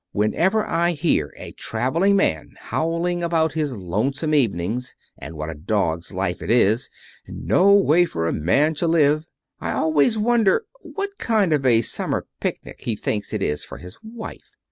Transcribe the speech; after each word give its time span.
Whenever 0.13 0.65
I 0.65 0.93
hear 0.93 1.31
a 1.37 1.51
traveling 1.51 2.15
man 2.15 2.55
howling 2.59 3.21
about 3.21 3.53
his 3.53 3.71
lonesome 3.71 4.33
evenings, 4.33 4.95
and 5.15 5.35
what 5.37 5.51
a 5.51 5.53
dog's 5.53 6.11
life 6.11 6.41
it 6.41 6.49
is, 6.49 6.89
and 7.27 7.45
no 7.45 7.71
way 7.75 8.05
for 8.05 8.27
a 8.27 8.33
man 8.33 8.73
to 8.73 8.87
live, 8.87 9.27
I 9.59 9.73
always 9.73 10.17
wonder 10.17 10.65
what 10.79 11.19
kind 11.19 11.53
of 11.53 11.67
a 11.67 11.83
summer 11.83 12.25
picnic 12.39 12.81
he 12.81 12.95
thinks 12.95 13.31
it 13.31 13.43
is 13.43 13.63
for 13.63 13.77
his 13.77 13.99
wife. 14.01 14.55